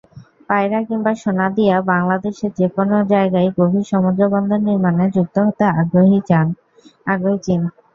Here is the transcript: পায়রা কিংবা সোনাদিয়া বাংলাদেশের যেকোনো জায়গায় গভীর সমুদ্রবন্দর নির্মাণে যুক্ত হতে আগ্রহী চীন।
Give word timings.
পায়রা 0.49 0.79
কিংবা 0.87 1.11
সোনাদিয়া 1.21 1.77
বাংলাদেশের 1.91 2.51
যেকোনো 2.59 2.95
জায়গায় 3.11 3.49
গভীর 3.57 3.85
সমুদ্রবন্দর 3.91 4.59
নির্মাণে 4.67 5.05
যুক্ত 5.15 5.35
হতে 5.47 5.63
আগ্রহী 5.73 6.19
চীন। 6.29 6.47